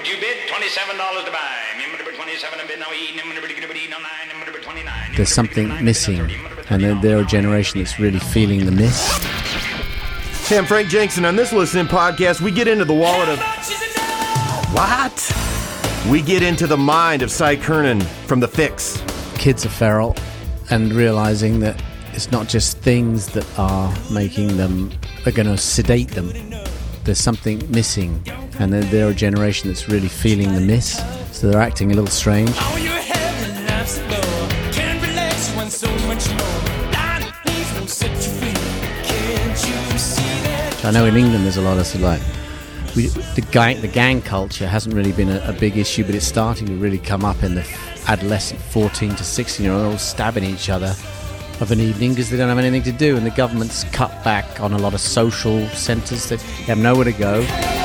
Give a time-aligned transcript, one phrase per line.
[0.00, 1.58] Would you bid twenty-seven dollars to buy?
[1.76, 3.14] Number twenty-seven, bid now E.
[3.14, 5.14] Number number twenty-nine.
[5.14, 6.20] There's something missing,
[6.70, 9.18] and they're, they're a generation that's really feeling the miss.
[10.48, 11.26] Hey, I'm Frank Jensen.
[11.26, 13.38] On this listening podcast, we get into the wallet of.
[14.72, 16.06] What?
[16.10, 19.04] We get into the mind of Cy Kernan from The Fix.
[19.34, 20.16] Kids are feral
[20.70, 21.78] and realizing that
[22.14, 24.92] it's not just things that are making them,
[25.26, 26.32] are going to sedate them.
[27.04, 28.22] There's something missing,
[28.60, 31.02] and they're, they're a generation that's really feeling the miss,
[31.32, 32.50] so they're acting a little strange.
[40.82, 43.88] I know in England there's a lot of sort of like we, the gang the
[43.88, 47.24] gang culture hasn't really been a, a, big issue, but it's starting to really come
[47.24, 47.66] up in the
[48.08, 50.94] adolescent 14 to 16 year olds stabbing each other
[51.60, 54.60] of an evening because they don't have anything to do, and the government's cut back
[54.60, 57.79] on a lot of social centres that have nowhere to go.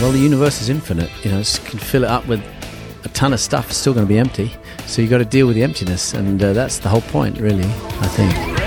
[0.00, 1.10] Well, the universe is infinite.
[1.22, 2.42] You know, you can fill it up with
[3.04, 3.68] a ton of stuff.
[3.68, 4.50] It's still going to be empty.
[4.86, 7.66] So you've got to deal with the emptiness, and uh, that's the whole point, really.
[7.66, 8.60] I think.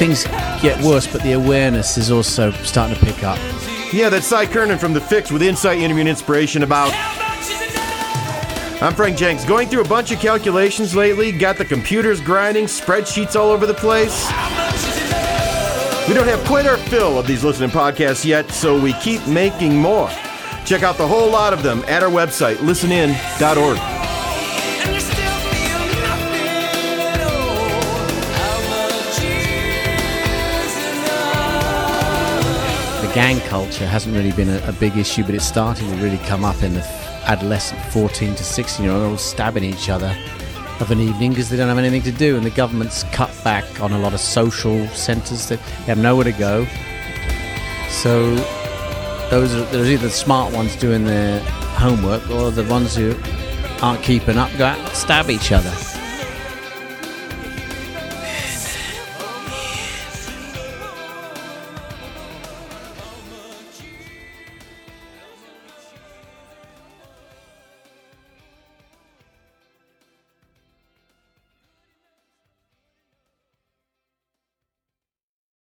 [0.00, 0.24] Things
[0.62, 3.38] get worse, but the awareness is also starting to pick up.
[3.92, 6.90] Yeah, that's Cy Kernan from The Fix with insight, interview, and inspiration about.
[8.80, 9.44] I'm Frank Jenks.
[9.44, 13.74] Going through a bunch of calculations lately, got the computers grinding, spreadsheets all over the
[13.74, 14.26] place.
[16.08, 19.76] We don't have quite our fill of these listening podcasts yet, so we keep making
[19.76, 20.08] more.
[20.64, 23.99] Check out the whole lot of them at our website, listenin.org.
[33.14, 36.44] gang culture hasn't really been a, a, big issue, but it's starting to really come
[36.44, 36.84] up in the
[37.24, 40.16] adolescent 14 to 16 year olds stabbing each other
[40.78, 43.80] of an evening because they don't have anything to do, and the government's cut back
[43.80, 46.66] on a lot of social centres that have nowhere to go.
[47.88, 48.34] So
[49.28, 51.40] those are there's either the smart ones doing their
[51.78, 53.14] homework or the ones who
[53.82, 55.89] aren't keeping up go out and stab each other.